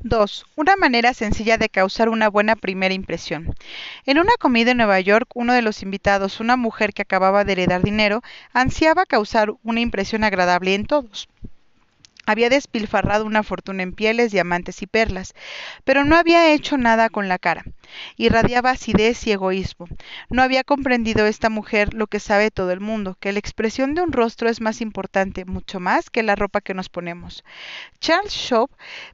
2. 0.00 0.46
Una 0.56 0.76
manera 0.76 1.14
sencilla 1.14 1.58
de 1.58 1.68
causar 1.68 2.08
una 2.08 2.28
buena 2.28 2.56
primera 2.56 2.94
impresión. 2.94 3.54
En 4.04 4.18
una 4.18 4.32
comida 4.38 4.70
en 4.70 4.76
Nueva 4.76 5.00
York, 5.00 5.28
uno 5.34 5.52
de 5.52 5.62
los 5.62 5.82
invitados, 5.82 6.40
una 6.40 6.56
mujer 6.56 6.92
que 6.92 7.02
acababa 7.02 7.44
de 7.44 7.52
heredar 7.52 7.82
dinero, 7.82 8.22
ansiaba 8.52 9.06
causar 9.06 9.52
una 9.64 9.80
impresión 9.80 10.24
agradable 10.24 10.74
en 10.74 10.86
todos. 10.86 11.28
Había 12.26 12.50
despilfarrado 12.50 13.24
una 13.24 13.42
fortuna 13.42 13.82
en 13.82 13.92
pieles, 13.92 14.32
diamantes 14.32 14.82
y 14.82 14.86
perlas, 14.86 15.34
pero 15.84 16.04
no 16.04 16.16
había 16.16 16.52
hecho 16.52 16.76
nada 16.76 17.08
con 17.08 17.28
la 17.28 17.38
cara. 17.38 17.64
Irradiaba 18.16 18.70
acidez 18.70 19.26
y 19.26 19.32
egoísmo. 19.32 19.86
No 20.28 20.42
había 20.42 20.64
comprendido 20.64 21.26
esta 21.26 21.50
mujer 21.50 21.94
lo 21.94 22.08
que 22.08 22.20
sabe 22.20 22.50
todo 22.50 22.72
el 22.72 22.80
mundo, 22.80 23.16
que 23.20 23.32
la 23.32 23.38
expresión 23.38 23.94
de 23.94 24.02
un 24.02 24.12
rostro 24.12 24.48
es 24.48 24.60
más 24.60 24.80
importante, 24.80 25.44
mucho 25.44 25.80
más 25.80 26.10
que 26.10 26.22
la 26.22 26.34
ropa 26.34 26.60
que 26.60 26.74
nos 26.74 26.88
ponemos. 26.88 27.44
Charles 28.00 28.32
Shaw 28.32 28.68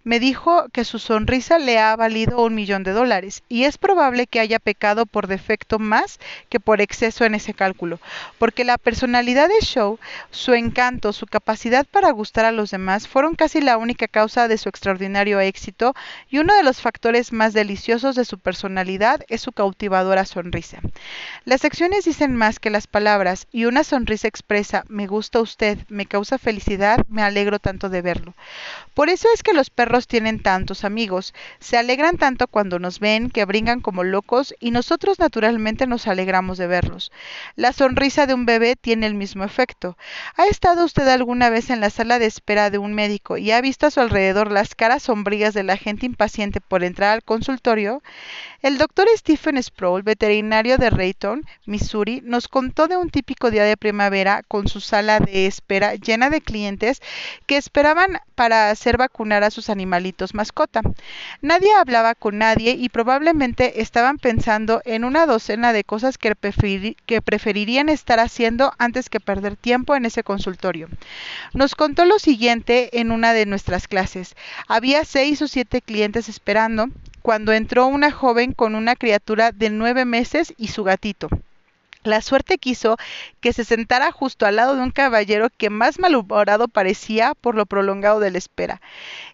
me 0.05 0.19
dijo 0.19 0.69
que 0.73 0.85
su 0.85 0.99
sonrisa 0.99 1.59
le 1.59 1.79
ha 1.79 1.95
valido 1.97 2.43
un 2.43 2.55
millón 2.55 2.83
de 2.83 2.93
dólares, 2.93 3.43
y 3.49 3.65
es 3.65 3.79
probable 3.79 4.27
que 4.27 4.41
haya 4.41 4.59
pecado 4.59 5.07
por 5.07 5.27
defecto 5.27 5.79
más 5.79 6.19
que 6.49 6.61
por 6.61 6.81
exceso 6.81 7.25
en 7.25 7.35
ese 7.35 7.55
cálculo, 7.55 8.01
porque 8.39 8.65
la 8.65 8.79
personalidad 8.79 9.49
de 9.49 9.61
Shaw, 9.61 9.99
su 10.31 10.55
encanto, 10.55 11.13
su 11.13 11.27
capacidad 11.27 11.87
para 11.87 12.11
gustar 12.11 12.45
a 12.45 12.53
los 12.53 12.71
demás, 12.71 13.02
fueron 13.09 13.35
casi 13.35 13.61
la 13.61 13.77
única 13.77 14.09
causa 14.09 14.49
de 14.49 14.59
su 14.59 14.69
extraordinario 14.69 15.41
éxito 15.41 15.95
y 16.29 16.39
uno 16.39 16.55
de 16.55 16.63
los 16.63 16.81
factores 16.81 17.33
más 17.33 17.53
deliciosos 17.53 18.17
de 18.17 18.25
su 18.25 18.39
personalidad 18.39 19.23
es 19.29 19.41
su 19.41 19.53
cautivadora 19.53 20.25
sonrisa. 20.25 20.79
Las 21.45 21.65
acciones 21.65 22.05
dicen 22.05 22.37
más 22.37 22.59
que 22.59 22.71
las 22.71 22.87
palabras 22.87 23.47
y 23.53 23.65
una 23.65 23.85
sonrisa 23.85 24.29
expresa 24.29 24.85
me 24.89 25.07
gusta 25.07 25.41
usted, 25.41 25.79
me 25.89 26.07
causa 26.07 26.39
felicidad, 26.39 27.05
me 27.09 27.23
alegro 27.23 27.59
tanto 27.59 27.89
de 27.89 28.03
verlo. 28.03 28.35
Por 28.95 29.09
eso 29.09 29.29
es 29.35 29.43
que 29.43 29.55
los 29.55 29.71
perros 29.71 30.07
tienen 30.07 30.41
tantos 30.41 30.85
amigos, 30.85 31.35
se 31.61 31.79
alegran 31.79 32.19
tanto 32.19 32.47
cuando 32.47 32.79
nos 32.79 33.01
ven 33.01 33.31
que 33.31 33.45
brincan 33.45 33.81
como 33.81 34.05
locos 34.05 34.55
y 34.61 34.71
nosotros 34.71 35.19
naturalmente 35.19 35.87
nos 35.87 36.07
alegramos 36.07 36.59
de 36.59 36.67
verlos. 36.67 37.13
La 37.57 37.73
sonrisa 37.73 38.27
de 38.27 38.35
un 38.35 38.47
bebé 38.47 38.77
tiene 38.77 39.07
el 39.07 39.15
mismo 39.15 39.45
efecto. 39.45 39.97
¿Ha 40.37 40.47
estado 40.47 40.85
usted 40.85 41.09
alguna 41.09 41.51
vez 41.51 41.71
en 41.71 41.81
la 41.81 41.91
sala 41.91 42.19
de 42.19 42.27
espera 42.27 42.71
de 42.71 42.79
un 42.79 42.92
médico 42.93 43.37
y 43.37 43.51
ha 43.51 43.61
visto 43.61 43.87
a 43.87 43.91
su 43.91 44.01
alrededor 44.01 44.51
las 44.51 44.75
caras 44.75 45.05
sombrías 45.05 45.55
de 45.55 45.63
la 45.63 45.77
gente 45.77 46.07
impaciente 46.07 46.61
por 46.61 46.85
entrar 46.85 47.11
al 47.11 47.23
consultorio, 47.23 48.03
el 48.63 48.79
doctor 48.79 49.09
Stephen 49.17 49.61
Sproul, 49.61 50.03
veterinario 50.03 50.79
de 50.79 50.91
Rayton, 50.91 51.45
Missouri, 51.67 52.21
nos 52.25 52.49
contó 52.49 52.89
de 52.89 52.97
un 52.97 53.11
típico 53.11 53.51
día 53.51 53.65
de 53.65 53.77
primavera 53.77 54.43
con 54.47 54.69
su 54.69 54.81
sala 54.81 55.19
de 55.19 55.47
espera 55.47 55.95
llena 55.95 56.31
de 56.31 56.41
clientes 56.41 57.01
que 57.47 57.57
esperaban 57.57 58.21
para 58.35 58.71
hacer 58.71 58.97
vacunar 58.97 59.45
a 59.45 59.51
sus 59.51 59.71
animalitos 59.71 60.35
mascota. 60.35 60.81
Nadie 61.41 61.73
hablaba 61.75 62.15
con 62.15 62.39
nadie 62.39 62.73
y 62.73 62.89
probablemente 62.89 63.81
estaban 63.83 64.19
pensando 64.19 64.83
en 64.85 65.05
una 65.05 65.27
docena 65.27 65.73
de 65.73 65.85
cosas 65.85 66.19
que, 66.19 66.35
que 67.07 67.23
preferirían 67.23 67.89
estar 67.89 68.21
haciendo 68.21 68.73
antes 68.79 69.11
que 69.11 69.21
perder 69.21 69.57
tiempo 69.57 69.97
en 69.97 70.07
ese 70.07 70.23
consultorio. 70.23 70.89
Nos 71.53 71.75
contó 71.75 72.05
lo 72.05 72.19
siguiente 72.19 72.82
en 72.93 73.13
una 73.13 73.33
de 73.33 73.47
nuestras 73.47 73.89
clases. 73.89 74.35
Había 74.69 75.05
seis 75.05 75.41
o 75.43 75.49
siete 75.49 75.81
clientes 75.81 76.29
esperando 76.29 76.89
cuando 77.23 77.53
entró 77.53 77.87
una 77.87 78.11
joven 78.11 78.53
con 78.53 78.75
una 78.75 78.97
criatura 78.97 79.53
de 79.53 79.71
nueve 79.71 80.05
meses 80.05 80.55
y 80.57 80.69
su 80.69 80.85
gatito. 80.85 81.29
La 82.05 82.21
suerte 82.21 82.59
quiso 82.59 82.97
que 83.41 83.53
se 83.53 83.65
sentara 83.65 84.11
justo 84.11 84.45
al 84.45 84.57
lado 84.57 84.75
de 84.75 84.83
un 84.83 84.91
caballero 84.91 85.49
que 85.57 85.71
más 85.71 86.01
malhumorado 86.01 86.67
parecía 86.67 87.35
por 87.35 87.55
lo 87.55 87.65
prolongado 87.65 88.19
de 88.19 88.33
la 88.33 88.39
espera. 88.39 88.81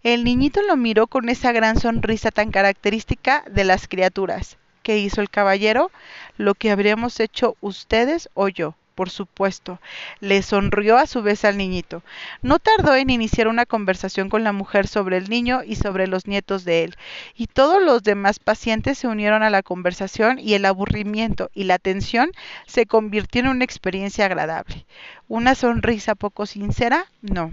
El 0.03 0.23
niñito 0.23 0.61
lo 0.63 0.77
miró 0.77 1.07
con 1.07 1.31
esa 1.31 1.53
gran 1.53 1.81
sonrisa 1.81 2.31
tan 2.31 2.51
característica 2.51 3.43
de 3.51 3.65
las 3.65 3.89
criaturas. 3.89 4.59
¿Qué 4.83 4.99
hizo 4.99 5.23
el 5.23 5.31
caballero? 5.31 5.91
Lo 6.37 6.55
que 6.55 6.71
habríamos 6.71 7.21
hecho 7.21 7.57
ustedes 7.61 8.29
o 8.35 8.49
yo 8.49 8.75
por 8.99 9.11
supuesto. 9.11 9.79
Le 10.19 10.43
sonrió 10.43 10.99
a 10.99 11.07
su 11.07 11.23
vez 11.23 11.45
al 11.45 11.57
niñito. 11.57 12.03
No 12.43 12.59
tardó 12.59 12.97
en 12.97 13.11
iniciar 13.11 13.47
una 13.47 13.65
conversación 13.65 14.29
con 14.29 14.43
la 14.43 14.51
mujer 14.51 14.89
sobre 14.89 15.19
el 15.19 15.31
niño 15.31 15.61
y 15.65 15.77
sobre 15.77 16.09
los 16.09 16.27
nietos 16.27 16.65
de 16.65 16.83
él, 16.83 16.97
y 17.37 17.47
todos 17.47 17.81
los 17.81 18.03
demás 18.03 18.41
pacientes 18.41 18.99
se 18.99 19.07
unieron 19.07 19.45
a 19.45 19.51
la 19.51 19.63
conversación 19.63 20.41
y 20.41 20.55
el 20.55 20.65
aburrimiento 20.65 21.49
y 21.55 21.63
la 21.63 21.79
tensión 21.79 22.33
se 22.67 22.87
convirtió 22.87 23.41
en 23.43 23.47
una 23.47 23.65
experiencia 23.65 24.25
agradable. 24.25 24.85
¿Una 25.31 25.55
sonrisa 25.55 26.15
poco 26.15 26.47
sincera? 26.47 27.05
No. 27.21 27.51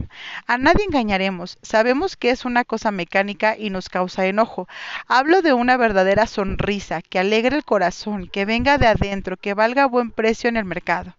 A 0.48 0.58
nadie 0.58 0.86
engañaremos. 0.86 1.58
Sabemos 1.62 2.16
que 2.16 2.30
es 2.30 2.46
una 2.46 2.64
cosa 2.64 2.90
mecánica 2.92 3.58
y 3.58 3.70
nos 3.70 3.90
causa 3.90 4.26
enojo. 4.28 4.70
Hablo 5.08 5.42
de 5.42 5.52
una 5.52 5.76
verdadera 5.76 6.26
sonrisa 6.26 7.02
que 7.02 7.20
alegre 7.20 7.58
el 7.58 7.66
corazón, 7.66 8.28
que 8.28 8.46
venga 8.46 8.78
de 8.78 8.88
adentro, 8.88 9.36
que 9.36 9.54
valga 9.54 9.88
buen 9.88 10.12
precio 10.12 10.48
en 10.48 10.56
el 10.56 10.64
mercado. 10.64 11.18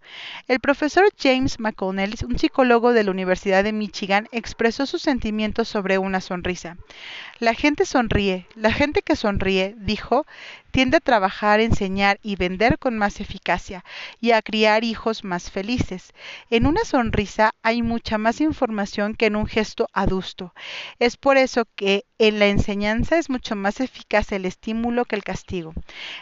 El 0.49 0.61
profesor 0.61 1.05
James 1.19 1.61
McConnell, 1.61 2.15
un 2.27 2.39
psicólogo 2.39 2.95
de 2.95 3.05
la 3.05 3.11
Universidad 3.11 3.63
de 3.63 3.73
Michigan, 3.75 4.27
expresó 4.33 4.87
sus 4.87 5.03
sentimientos 5.03 5.69
sobre 5.69 5.99
una 5.99 6.23
sonrisa. 6.23 6.79
La 7.39 7.53
gente 7.53 7.85
sonríe. 7.85 8.47
La 8.55 8.73
gente 8.73 9.03
que 9.03 9.15
sonríe, 9.15 9.75
dijo, 9.77 10.25
tiende 10.71 10.99
a 10.99 11.01
trabajar, 11.01 11.61
enseñar 11.61 12.19
y 12.23 12.37
vender 12.37 12.79
con 12.79 12.99
más 12.99 13.21
eficacia 13.21 13.85
y 14.21 14.33
a 14.33 14.43
criar 14.43 14.85
hijos 14.85 15.25
más 15.25 15.51
felices. 15.51 16.13
En 16.49 16.65
una 16.65 16.85
sonrisa 16.85 17.57
hay 17.65 17.83
mucha 17.83 18.19
más 18.19 18.41
información 18.41 19.15
que 19.15 19.27
en 19.27 19.35
un 19.35 19.47
gesto 19.47 19.89
adusto. 19.93 20.55
Es 21.01 21.17
por 21.17 21.39
eso 21.39 21.65
que 21.75 22.05
en 22.19 22.39
la 22.39 22.47
enseñanza 22.47 23.19
es 23.19 23.29
mucho 23.29 23.57
más 23.57 23.81
eficaz 23.81 24.31
el 24.31 24.45
estímulo 24.45 25.05
que 25.05 25.17
el 25.17 25.25
castigo. 25.25 25.75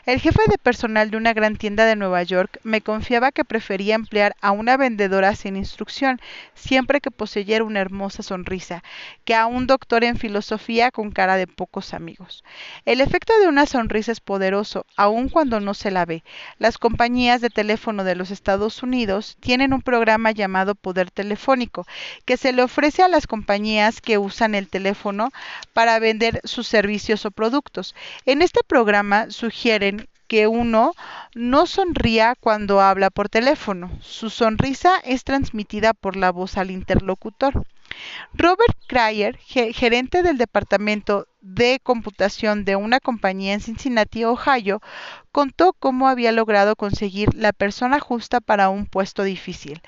El 0.07 0.21
jefe 0.21 0.41
de 0.49 0.57
personal 0.57 1.11
de 1.11 1.19
una 1.19 1.35
gran 1.35 1.57
tienda 1.57 1.85
de 1.85 1.95
Nueva 1.95 2.23
York 2.23 2.59
me 2.63 2.81
confiaba 2.81 3.33
que 3.33 3.45
prefería 3.45 3.97
emplear 3.97 4.35
a 4.41 4.51
una 4.51 4.79
vendedora 4.79 5.37
sin 5.37 5.57
instrucción, 5.57 6.19
siempre 6.55 7.03
que 7.03 7.11
poseyera 7.11 7.63
una 7.63 7.81
hermosa 7.81 8.23
sonrisa, 8.23 8.83
que 9.27 9.35
a 9.35 9.45
un 9.45 9.67
doctor 9.67 10.05
en 10.05 10.17
filosofía 10.17 10.91
con 10.91 11.11
cara 11.13 11.37
de 11.37 11.47
pocos 11.47 11.93
amigos. 11.93 12.45
El 12.87 13.03
efecto 13.03 13.39
de 13.41 13.49
una 13.49 13.67
sonrisa 13.67 14.11
es 14.11 14.21
poderoso 14.21 14.87
aun 14.97 15.29
cuando 15.29 15.61
no 15.61 15.75
se 15.75 15.91
la 15.91 16.07
ve. 16.07 16.25
Las 16.59 16.79
compañías 16.79 17.43
de 17.43 17.51
teléfono 17.51 18.05
de 18.05 18.17
los 18.17 18.31
Estados 18.31 18.83
Unidos 18.83 19.37
tienen 19.41 19.75
un 19.75 19.83
programa 19.83 20.14
llamado 20.33 20.75
Poder 20.75 21.11
Telefónico, 21.11 21.87
que 22.25 22.37
se 22.37 22.53
le 22.53 22.63
ofrece 22.63 23.03
a 23.03 23.09
las 23.09 23.27
compañías 23.27 24.01
que 24.01 24.19
usan 24.19 24.55
el 24.55 24.69
teléfono 24.69 25.31
para 25.73 25.99
vender 25.99 26.41
sus 26.45 26.67
servicios 26.67 27.25
o 27.25 27.31
productos. 27.31 27.95
En 28.27 28.43
este 28.43 28.61
programa 28.67 29.31
sugieren 29.31 30.09
que 30.27 30.47
uno 30.47 30.93
no 31.35 31.67
sonría 31.67 32.35
cuando 32.39 32.81
habla 32.81 33.11
por 33.11 33.29
teléfono. 33.29 33.91
Su 34.01 34.31
sonrisa 34.31 34.99
es 35.05 35.25
transmitida 35.25 35.93
por 35.95 36.17
la 36.17 36.31
voz 36.31 36.57
al 36.57 36.71
interlocutor. 36.71 37.67
Robert 38.33 38.77
Cryer, 38.89 39.39
gerente 39.39 40.23
del 40.23 40.39
departamento 40.39 41.29
de 41.41 41.79
computación 41.83 42.65
de 42.65 42.77
una 42.77 43.01
compañía 43.01 43.53
en 43.53 43.61
Cincinnati, 43.61 44.25
Ohio, 44.25 44.81
contó 45.31 45.75
cómo 45.75 46.09
había 46.09 46.33
logrado 46.33 46.75
conseguir 46.75 47.35
la 47.35 47.53
persona 47.53 48.01
justa 48.01 48.41
para 48.41 48.71
un 48.71 48.87
puesto 48.87 49.23
difícil. 49.23 49.83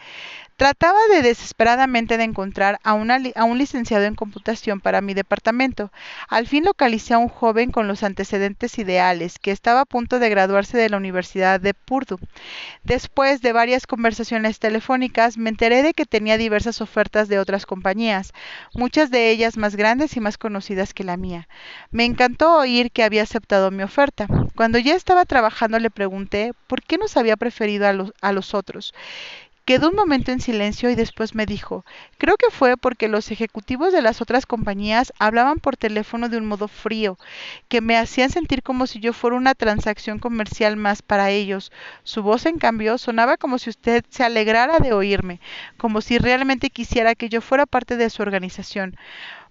Trataba 0.56 0.98
de 1.12 1.20
desesperadamente 1.20 2.16
de 2.16 2.24
encontrar 2.24 2.80
a, 2.82 2.94
un 2.94 3.58
licenciado 3.58 4.06
en 4.06 4.14
computación 4.14 4.80
para 4.80 5.02
mi 5.02 5.12
departamento. 5.12 5.92
Al 6.30 6.46
fin 6.46 6.64
localicé 6.64 7.12
a 7.12 7.18
un 7.18 7.28
joven 7.28 7.70
con 7.70 7.88
los 7.88 8.02
antecedentes 8.02 8.78
ideales, 8.78 9.38
que 9.38 9.50
estaba 9.50 9.82
a 9.82 9.84
punto 9.84 10.18
de 10.18 10.30
graduarse 10.30 10.78
de 10.78 10.88
la 10.88 10.96
Universidad 10.96 11.60
de 11.60 11.74
Purdue. 11.74 12.26
Después 12.84 13.42
de 13.42 13.52
varias 13.52 13.86
conversaciones 13.86 14.58
telefónicas, 14.58 15.36
me 15.36 15.50
enteré 15.50 15.82
de 15.82 15.92
que 15.92 16.06
tenía 16.06 16.38
diversas 16.38 16.80
ofertas 16.80 17.28
de 17.28 17.38
otras 17.38 17.66
compañías, 17.66 18.32
muchas 18.72 19.10
de 19.10 19.28
ellas 19.28 19.58
más 19.58 19.76
grandes 19.76 20.16
y 20.16 20.20
más 20.20 20.38
conocidas 20.38 20.94
que 20.94 21.04
la 21.04 21.18
mía. 21.18 21.48
Me 21.91 22.06
encantó 22.06 22.56
oír 22.56 22.91
que 22.92 23.04
había 23.04 23.24
aceptado 23.24 23.70
mi 23.70 23.82
oferta. 23.82 24.26
Cuando 24.54 24.78
ya 24.78 24.94
estaba 24.94 25.26
trabajando 25.26 25.78
le 25.78 25.91
pregunté 25.91 26.52
por 26.66 26.82
qué 26.82 26.97
nos 26.97 27.18
había 27.18 27.36
preferido 27.36 27.86
a 28.22 28.32
los 28.32 28.54
otros. 28.54 28.94
Quedó 29.66 29.91
un 29.91 29.97
momento 29.97 30.30
en 30.30 30.41
silencio 30.41 30.91
y 30.91 30.95
después 30.95 31.34
me 31.34 31.45
dijo, 31.45 31.84
creo 32.18 32.36
que 32.36 32.51
fue 32.53 32.77
porque 32.77 33.09
los 33.09 33.33
ejecutivos 33.33 33.92
de 33.92 34.01
las 34.01 34.22
otras 34.22 34.47
compañías 34.47 35.13
hablaban 35.18 35.59
por 35.59 35.77
teléfono 35.77 36.28
de 36.28 36.39
un 36.39 36.47
modo 36.47 36.68
frío, 36.68 37.18
que 37.68 37.80
me 37.80 37.98
hacían 37.98 38.30
sentir 38.30 38.63
como 38.63 38.86
si 38.86 39.01
yo 39.01 39.13
fuera 39.13 39.36
una 39.36 39.57
transacción 39.57 40.21
comercial 40.21 40.77
más 40.77 41.03
para 41.03 41.30
ellos. 41.30 41.72
Su 42.04 42.22
voz, 42.22 42.47
en 42.47 42.59
cambio, 42.59 42.97
sonaba 42.97 43.36
como 43.36 43.59
si 43.59 43.71
usted 43.71 44.04
se 44.09 44.22
alegrara 44.22 44.78
de 44.78 44.92
oírme, 44.92 45.41
como 45.77 46.01
si 46.01 46.19
realmente 46.19 46.71
quisiera 46.71 47.16
que 47.16 47.28
yo 47.28 47.41
fuera 47.41 47.66
parte 47.66 47.97
de 47.97 48.09
su 48.09 48.22
organización. 48.22 48.97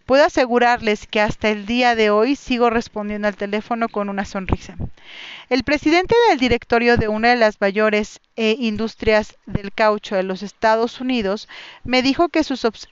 Puedo 0.06 0.24
asegurarles 0.24 1.08
que 1.08 1.20
hasta 1.20 1.50
el 1.50 1.66
día 1.66 1.96
de 1.96 2.12
hoy 2.12 2.36
sigo 2.36 2.70
respondiendo 2.70 3.28
al 3.28 3.36
teléfono 3.38 3.90
con 3.90 4.08
una 4.08 4.24
sonrisa. 4.24 4.76
El 5.50 5.64
presidente 5.64 6.14
del 6.30 6.38
directorio 6.38 6.98
de 6.98 7.08
una 7.08 7.30
de 7.30 7.38
las 7.38 7.60
mayores 7.60 8.20
eh, 8.36 8.56
industrias 8.60 9.36
del 9.48 9.72
caucho 9.72 10.16
de 10.16 10.22
los 10.22 10.44
Estados 10.44 11.02
Unidos 11.02 11.50
me 11.84 12.04
dijo 12.04 12.30
que, 12.30 12.42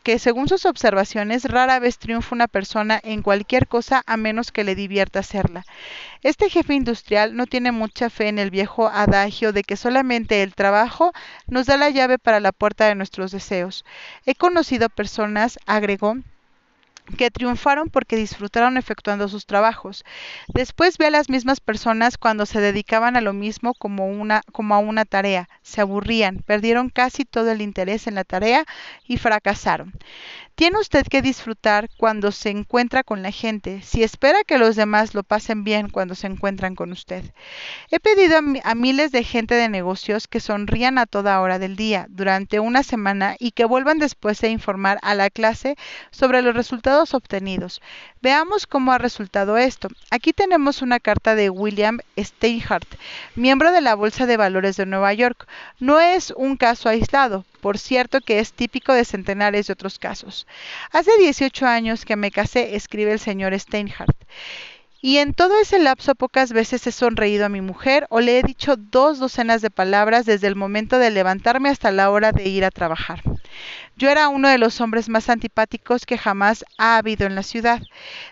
que 0.01 0.17
según 0.17 0.47
sus 0.47 0.65
observaciones 0.65 1.45
rara 1.45 1.77
vez 1.77 1.99
triunfa 1.99 2.33
una 2.33 2.47
persona 2.47 2.99
en 3.03 3.21
cualquier 3.21 3.67
cosa 3.67 4.01
a 4.07 4.17
menos 4.17 4.51
que 4.51 4.63
le 4.63 4.73
divierta 4.73 5.19
hacerla. 5.19 5.65
Este 6.23 6.49
jefe 6.49 6.73
industrial 6.73 7.35
no 7.35 7.45
tiene 7.45 7.71
mucha 7.71 8.09
fe 8.09 8.27
en 8.27 8.39
el 8.39 8.49
viejo 8.49 8.87
adagio 8.87 9.53
de 9.53 9.61
que 9.61 9.77
solamente 9.77 10.41
el 10.41 10.55
trabajo 10.55 11.11
nos 11.45 11.67
da 11.67 11.77
la 11.77 11.91
llave 11.91 12.17
para 12.17 12.39
la 12.39 12.51
puerta 12.51 12.87
de 12.87 12.95
nuestros 12.95 13.31
deseos. 13.31 13.85
He 14.25 14.33
conocido 14.33 14.89
personas, 14.89 15.59
agregó, 15.67 16.15
que 17.17 17.31
triunfaron 17.31 17.89
porque 17.89 18.15
disfrutaron 18.15 18.77
efectuando 18.77 19.27
sus 19.27 19.45
trabajos. 19.45 20.03
Después 20.53 20.97
vi 20.97 21.05
a 21.05 21.11
las 21.11 21.29
mismas 21.29 21.59
personas 21.59 22.17
cuando 22.17 22.45
se 22.45 22.61
dedicaban 22.61 23.15
a 23.15 23.21
lo 23.21 23.33
mismo 23.33 23.73
como, 23.73 24.03
a 24.03 24.79
una 24.79 25.05
tarea, 25.05 25.49
se 25.61 25.81
aburrían, 25.81 26.39
perdieron 26.39 26.89
casi 26.89 27.25
todo 27.25 27.51
el 27.51 27.61
interés 27.61 28.07
en 28.07 28.15
la 28.15 28.23
tarea 28.23 28.65
y 29.05 29.17
fracasaron. 29.17 29.93
Tiene 30.55 30.77
usted 30.79 31.07
que 31.07 31.23
disfrutar 31.23 31.89
cuando 31.97 32.31
se 32.31 32.51
encuentra 32.51 33.03
con 33.03 33.23
la 33.23 33.31
gente, 33.31 33.81
si 33.81 34.03
espera 34.03 34.43
que 34.43 34.59
los 34.59 34.75
demás 34.75 35.15
lo 35.15 35.23
pasen 35.23 35.63
bien 35.63 35.89
cuando 35.89 36.13
se 36.13 36.27
encuentran 36.27 36.75
con 36.75 36.91
usted. 36.91 37.23
He 37.89 37.99
pedido 37.99 38.37
a, 38.63 38.75
miles 38.75 39.11
de 39.11 39.23
gente 39.23 39.55
de 39.55 39.67
negocios 39.67 40.27
que 40.27 40.39
sonrían 40.39 40.99
a 40.99 41.07
toda 41.07 41.41
hora 41.41 41.57
del 41.57 41.75
día 41.75 42.05
durante 42.09 42.59
una 42.59 42.83
semana 42.83 43.35
y 43.39 43.51
que 43.51 43.65
vuelvan 43.65 43.97
después 43.97 44.39
de 44.41 44.49
informar 44.49 44.99
a 45.01 45.15
la 45.15 45.31
clase 45.31 45.75
sobre 46.11 46.43
los 46.43 46.53
resultados 46.53 46.92
obtenidos. 47.01 47.81
Veamos 48.21 48.67
cómo 48.67 48.91
ha 48.91 48.97
resultado 48.97 49.57
esto. 49.57 49.87
Aquí 50.11 50.31
tenemos 50.31 50.81
una 50.81 50.99
carta 50.99 51.33
de 51.33 51.49
William 51.49 51.99
Steinhardt, 52.17 52.87
miembro 53.35 53.71
de 53.71 53.81
la 53.81 53.95
Bolsa 53.95 54.25
de 54.27 54.37
Valores 54.37 54.77
de 54.77 54.85
Nueva 54.85 55.13
York. 55.13 55.47
No 55.79 55.99
es 55.99 56.31
un 56.31 56.55
caso 56.55 56.89
aislado, 56.89 57.45
por 57.61 57.79
cierto 57.79 58.21
que 58.21 58.39
es 58.39 58.53
típico 58.53 58.93
de 58.93 59.05
centenares 59.05 59.67
de 59.67 59.73
otros 59.73 59.97
casos. 59.97 60.45
Hace 60.91 61.11
18 61.17 61.65
años 61.65 62.05
que 62.05 62.15
me 62.15 62.29
casé, 62.31 62.75
escribe 62.75 63.13
el 63.13 63.19
señor 63.19 63.57
Steinhardt. 63.59 64.15
Y 65.05 65.17
en 65.17 65.33
todo 65.33 65.59
ese 65.59 65.79
lapso 65.79 66.15
pocas 66.15 66.53
veces 66.53 66.87
he 66.87 66.93
sonreído 66.93 67.45
a 67.45 67.49
mi 67.49 67.59
mujer 67.59 68.07
o 68.09 68.21
le 68.21 68.39
he 68.39 68.41
dicho 68.41 68.77
dos 68.77 69.19
docenas 69.19 69.61
de 69.61 69.69
palabras 69.69 70.25
desde 70.25 70.47
el 70.47 70.55
momento 70.55 70.97
de 70.97 71.11
levantarme 71.11 71.67
hasta 71.67 71.91
la 71.91 72.09
hora 72.09 72.31
de 72.31 72.47
ir 72.47 72.63
a 72.63 72.71
trabajar. 72.71 73.21
Yo 73.97 74.09
era 74.09 74.29
uno 74.29 74.47
de 74.47 74.57
los 74.57 74.79
hombres 74.79 75.09
más 75.09 75.27
antipáticos 75.27 76.05
que 76.05 76.17
jamás 76.17 76.63
ha 76.77 76.95
habido 76.95 77.27
en 77.27 77.35
la 77.35 77.43
ciudad. 77.43 77.81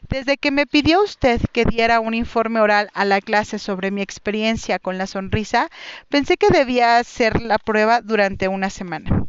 Desde 0.08 0.38
que 0.38 0.52
me 0.52 0.66
pidió 0.66 1.04
usted 1.04 1.42
que 1.52 1.66
diera 1.66 2.00
un 2.00 2.14
informe 2.14 2.62
oral 2.62 2.90
a 2.94 3.04
la 3.04 3.20
clase 3.20 3.60
sobre 3.60 3.92
mi 3.92 4.02
experiencia 4.02 4.80
con 4.80 4.98
la 4.98 5.08
sonrisa, 5.08 5.70
pensé 6.08 6.38
que 6.38 6.48
debía 6.48 7.00
hacer 7.00 7.42
la 7.42 7.58
prueba 7.58 8.00
durante 8.00 8.48
una 8.48 8.70
semana. 8.70 9.26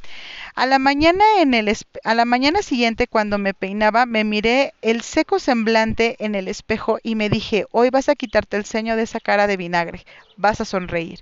A 0.54 0.66
la 0.66 0.78
mañana 0.78 2.62
siguiente 2.62 3.06
cuando 3.06 3.38
me 3.38 3.54
peinaba 3.54 4.06
me 4.06 4.24
miré 4.24 4.72
el 4.82 5.02
seco 5.02 5.38
semblante 5.38 6.16
en 6.24 6.34
el 6.34 6.48
espejo 6.48 6.98
y 7.02 7.14
me 7.16 7.28
dije, 7.28 7.66
"Hoy 7.70 7.90
vas 7.90 8.08
a 8.08 8.14
quitarte 8.14 8.56
el 8.56 8.64
ceño 8.64 8.96
de 8.96 9.02
esa 9.02 9.20
cara 9.20 9.46
de 9.46 9.56
vinagre, 9.56 10.04
vas 10.36 10.60
a 10.60 10.64
sonreír. 10.64 11.20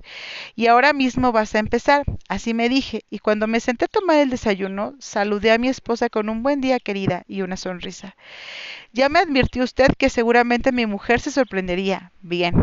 Y 0.57 0.67
ahora 0.69 0.93
mismo 0.93 1.33
vas 1.33 1.55
a 1.55 1.61
empezar." 1.61 2.05
Así 2.29 2.55
me 2.55 2.69
dije, 2.69 3.05
y 3.11 3.19
cuando 3.21 3.47
me 3.47 3.61
senté 3.61 3.87
a 3.87 3.89
tomar 3.89 4.19
el 4.19 4.31
desayuno, 4.31 4.95
saludé 5.01 5.53
a 5.53 5.59
mi 5.59 5.69
esposa 5.69 6.09
con 6.09 6.29
un 6.29 6.43
buen 6.43 6.61
día, 6.61 6.79
querida, 6.81 7.25
y 7.29 7.43
una 7.43 7.57
sonrisa. 7.57 8.17
Ya 8.93 9.09
me 9.09 9.19
advirtió 9.21 9.65
usted 9.65 9.89
que 9.99 10.11
seguramente 10.11 10.73
mi 10.73 10.87
mujer 10.87 11.21
se 11.21 11.31
sorprendería. 11.31 12.13
Bien, 12.23 12.55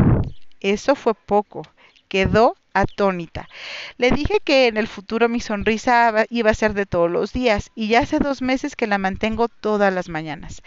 eso 0.60 0.94
fue 0.94 1.14
poco. 1.14 1.62
Quedó 2.08 2.56
atónita. 2.80 3.48
Le 3.96 4.10
dije 4.10 4.40
que 4.42 4.66
en 4.66 4.76
el 4.76 4.88
futuro 4.88 5.28
mi 5.28 5.40
sonrisa 5.40 6.26
iba 6.30 6.50
a 6.50 6.54
ser 6.54 6.74
de 6.74 6.86
todos 6.86 7.10
los 7.10 7.32
días 7.32 7.70
y 7.74 7.88
ya 7.88 8.00
hace 8.00 8.18
dos 8.18 8.42
meses 8.42 8.76
que 8.76 8.86
la 8.86 8.98
mantengo 8.98 9.48
todas 9.48 9.92
las 9.92 10.08
mañanas. 10.08 10.62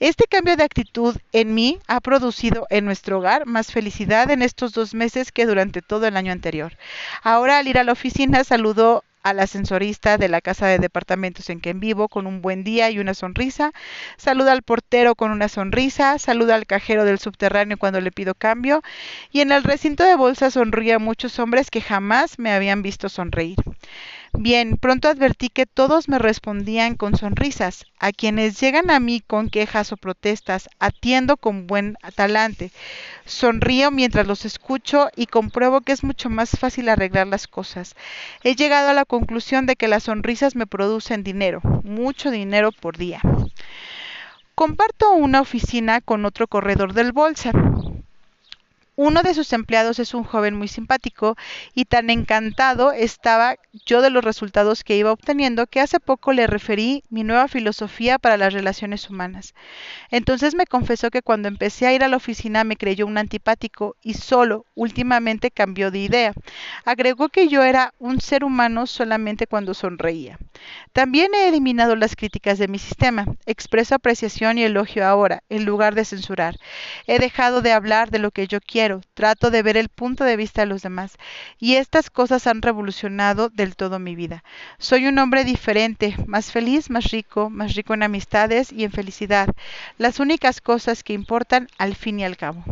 Este 0.00 0.24
cambio 0.24 0.56
de 0.56 0.64
actitud 0.64 1.16
en 1.32 1.54
mí 1.54 1.78
ha 1.86 2.00
producido 2.00 2.66
en 2.70 2.84
nuestro 2.84 3.18
hogar 3.18 3.46
más 3.46 3.72
felicidad 3.72 4.30
en 4.30 4.42
estos 4.42 4.72
dos 4.72 4.94
meses 4.94 5.32
que 5.32 5.46
durante 5.46 5.82
todo 5.82 6.06
el 6.06 6.16
año 6.16 6.32
anterior. 6.32 6.76
Ahora 7.22 7.58
al 7.58 7.68
ir 7.68 7.78
a 7.78 7.84
la 7.84 7.92
oficina 7.92 8.44
saludo 8.44 9.04
al 9.24 9.40
ascensorista 9.40 10.18
de 10.18 10.28
la 10.28 10.40
casa 10.40 10.66
de 10.68 10.78
departamentos 10.78 11.50
en 11.50 11.60
que 11.60 11.72
vivo 11.72 12.08
con 12.08 12.26
un 12.28 12.42
buen 12.42 12.62
día 12.62 12.90
y 12.90 12.98
una 13.00 13.14
sonrisa, 13.14 13.72
saluda 14.16 14.52
al 14.52 14.62
portero 14.62 15.16
con 15.16 15.32
una 15.32 15.48
sonrisa, 15.48 16.18
saluda 16.18 16.54
al 16.54 16.66
cajero 16.66 17.04
del 17.04 17.18
subterráneo 17.18 17.78
cuando 17.78 18.00
le 18.00 18.12
pido 18.12 18.34
cambio 18.34 18.82
y 19.32 19.40
en 19.40 19.50
el 19.50 19.64
recinto 19.64 20.04
de 20.04 20.14
bolsa 20.14 20.50
sonríe 20.50 20.92
a 20.94 20.98
muchos 21.00 21.38
hombres 21.40 21.70
que 21.70 21.80
jamás 21.80 22.38
me 22.38 22.52
habían 22.52 22.82
visto 22.82 23.08
sonreír. 23.08 23.56
Bien, 24.36 24.76
pronto 24.76 25.08
advertí 25.08 25.48
que 25.48 25.64
todos 25.64 26.08
me 26.08 26.18
respondían 26.18 26.96
con 26.96 27.16
sonrisas. 27.16 27.86
A 27.98 28.12
quienes 28.12 28.60
llegan 28.60 28.90
a 28.90 29.00
mí 29.00 29.20
con 29.20 29.48
quejas 29.48 29.92
o 29.92 29.96
protestas, 29.96 30.68
atiendo 30.78 31.36
con 31.36 31.66
buen 31.66 31.96
talante. 32.16 32.70
Sonrío 33.24 33.90
mientras 33.90 34.26
los 34.26 34.44
escucho 34.44 35.08
y 35.16 35.26
compruebo 35.26 35.80
que 35.80 35.92
es 35.92 36.04
mucho 36.04 36.30
más 36.30 36.50
fácil 36.58 36.88
arreglar 36.88 37.28
las 37.28 37.46
cosas. 37.46 37.94
He 38.42 38.56
llegado 38.56 38.90
a 38.90 38.94
la 38.94 39.04
conclusión 39.04 39.66
de 39.66 39.76
que 39.76 39.88
las 39.88 40.04
sonrisas 40.04 40.56
me 40.56 40.66
producen 40.66 41.22
dinero, 41.22 41.60
mucho 41.84 42.30
dinero 42.30 42.72
por 42.72 42.98
día. 42.98 43.20
Comparto 44.54 45.12
una 45.12 45.40
oficina 45.40 46.00
con 46.00 46.24
otro 46.24 46.46
corredor 46.46 46.92
del 46.92 47.12
bolsa. 47.12 47.52
Uno 48.96 49.22
de 49.22 49.34
sus 49.34 49.52
empleados 49.52 49.98
es 49.98 50.14
un 50.14 50.22
joven 50.22 50.54
muy 50.54 50.68
simpático 50.68 51.36
y 51.74 51.86
tan 51.86 52.10
encantado 52.10 52.92
estaba 52.92 53.56
yo 53.84 54.02
de 54.02 54.10
los 54.10 54.22
resultados 54.22 54.84
que 54.84 54.96
iba 54.96 55.10
obteniendo 55.10 55.66
que 55.66 55.80
hace 55.80 55.98
poco 55.98 56.32
le 56.32 56.46
referí 56.46 57.02
mi 57.10 57.24
nueva 57.24 57.48
filosofía 57.48 58.20
para 58.20 58.36
las 58.36 58.52
relaciones 58.52 59.10
humanas. 59.10 59.52
Entonces 60.12 60.54
me 60.54 60.66
confesó 60.66 61.10
que 61.10 61.22
cuando 61.22 61.48
empecé 61.48 61.88
a 61.88 61.92
ir 61.92 62.04
a 62.04 62.08
la 62.08 62.18
oficina 62.18 62.62
me 62.62 62.76
creyó 62.76 63.04
un 63.06 63.18
antipático 63.18 63.96
y 64.00 64.14
solo 64.14 64.64
últimamente 64.76 65.50
cambió 65.50 65.90
de 65.90 65.98
idea. 65.98 66.32
Agregó 66.84 67.30
que 67.30 67.48
yo 67.48 67.64
era 67.64 67.94
un 67.98 68.20
ser 68.20 68.44
humano 68.44 68.86
solamente 68.86 69.48
cuando 69.48 69.74
sonreía. 69.74 70.38
También 70.92 71.34
he 71.34 71.48
eliminado 71.48 71.96
las 71.96 72.14
críticas 72.14 72.58
de 72.58 72.68
mi 72.68 72.78
sistema. 72.78 73.26
Expreso 73.44 73.96
apreciación 73.96 74.56
y 74.58 74.62
elogio 74.62 75.04
ahora, 75.04 75.42
en 75.48 75.64
lugar 75.64 75.96
de 75.96 76.04
censurar. 76.04 76.56
He 77.08 77.18
dejado 77.18 77.60
de 77.60 77.72
hablar 77.72 78.10
de 78.10 78.20
lo 78.20 78.30
que 78.30 78.46
yo 78.46 78.60
quiero 78.60 78.83
trato 79.14 79.50
de 79.50 79.62
ver 79.62 79.76
el 79.76 79.88
punto 79.88 80.24
de 80.24 80.36
vista 80.36 80.62
de 80.62 80.66
los 80.66 80.82
demás 80.82 81.16
y 81.58 81.76
estas 81.76 82.10
cosas 82.10 82.46
han 82.46 82.62
revolucionado 82.62 83.48
del 83.48 83.76
todo 83.76 83.98
mi 83.98 84.14
vida. 84.14 84.44
Soy 84.78 85.06
un 85.06 85.18
hombre 85.18 85.44
diferente, 85.44 86.16
más 86.26 86.52
feliz, 86.52 86.90
más 86.90 87.10
rico, 87.10 87.50
más 87.50 87.74
rico 87.74 87.94
en 87.94 88.02
amistades 88.02 88.72
y 88.72 88.84
en 88.84 88.92
felicidad, 88.92 89.48
las 89.98 90.20
únicas 90.20 90.60
cosas 90.60 91.02
que 91.02 91.12
importan 91.12 91.68
al 91.78 91.94
fin 91.94 92.20
y 92.20 92.24
al 92.24 92.36
cabo. 92.36 92.64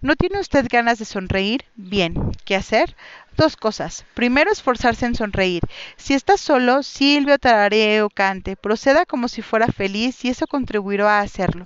¿No 0.00 0.16
tiene 0.16 0.40
usted 0.40 0.66
ganas 0.70 0.98
de 0.98 1.04
sonreír? 1.04 1.64
Bien, 1.76 2.14
¿qué 2.44 2.56
hacer? 2.56 2.94
Dos 3.38 3.56
cosas. 3.56 4.04
Primero, 4.14 4.50
esforzarse 4.50 5.06
en 5.06 5.14
sonreír. 5.14 5.62
Si 5.96 6.12
está 6.12 6.36
solo, 6.36 6.82
silbe 6.82 7.38
tararee 7.38 8.02
o 8.02 8.10
cante. 8.10 8.56
Proceda 8.56 9.06
como 9.06 9.28
si 9.28 9.42
fuera 9.42 9.68
feliz 9.68 10.24
y 10.24 10.30
eso 10.30 10.48
contribuirá 10.48 11.20
a 11.20 11.20
hacerlo. 11.20 11.64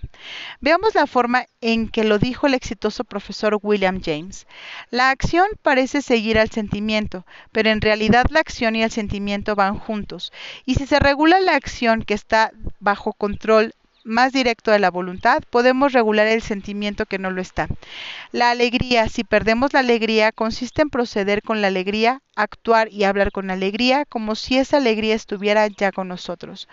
Veamos 0.61 0.95
la 0.95 1.07
forma 1.07 1.47
en 1.63 1.89
que 1.89 2.05
lo 2.05 2.19
dijo 2.19 2.47
el 2.47 2.53
exitoso 2.53 3.05
profesor 3.05 3.59
William 3.63 4.03
James. 4.05 4.47
La 4.91 5.09
acción 5.09 5.47
parece 5.63 6.03
seguir 6.03 6.39
al 6.39 6.51
sentimiento, 6.51 7.25
pero 7.53 7.71
en 7.71 7.81
realidad 7.81 8.27
la 8.29 8.41
acción 8.41 8.77
y 8.77 8.83
el 8.83 8.91
sentimiento 8.91 9.57
van 9.57 9.79
juntos. 9.79 10.31
Y 10.67 10.75
si 10.75 10.87
se 10.87 11.01
regula 11.01 11.41
la 11.41 11.57
acción 11.57 12.03
que 12.03 12.13
está 12.13 12.53
bajo 12.81 13.15
control 13.15 13.73
más 14.05 14.33
directo 14.33 14.71
de 14.71 14.79
la 14.79 14.91
voluntad, 14.91 15.43
podemos 15.51 15.93
regular 15.93 16.27
el 16.27 16.43
sentimiento 16.43 17.07
que 17.07 17.19
no 17.19 17.31
lo 17.31 17.41
está. 17.41 17.69
La 18.33 18.51
alegría, 18.51 19.09
si 19.09 19.25
perdemos 19.25 19.73
la 19.73 19.81
alegría, 19.81 20.33
consiste 20.33 20.83
en 20.83 20.91
proceder 20.91 21.43
con 21.43 21.61
la 21.61 21.69
alegría, 21.69 22.21
actuar 22.35 22.91
y 22.91 23.05
hablar 23.05 23.31
con 23.31 23.51
alegría, 23.51 24.05
como 24.05 24.35
si 24.35 24.59
esa 24.59 24.79
alegría 24.79 25.15
estuviera 25.15 25.67
ya 25.67 25.93
con 25.93 26.09
nosotros. 26.09 26.69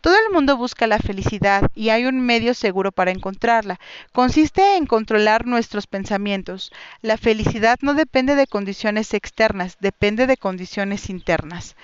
Todo 0.00 0.14
el 0.14 0.32
mundo 0.32 0.56
busca 0.56 0.86
la 0.86 0.98
felicidad 0.98 1.70
y 1.74 1.90
hay 1.90 2.06
un 2.06 2.20
medio 2.20 2.54
seguro 2.54 2.92
para 2.92 3.10
encontrarla. 3.12 3.78
Consiste 4.12 4.76
en 4.76 4.86
controlar 4.86 5.46
nuestros 5.46 5.86
pensamientos. 5.86 6.72
La 7.02 7.16
felicidad 7.16 7.78
no 7.82 7.94
depende 7.94 8.34
de 8.34 8.46
condiciones 8.46 9.14
externas, 9.14 9.76
depende 9.80 10.26
de 10.26 10.36
condiciones 10.36 11.10
internas. 11.10 11.76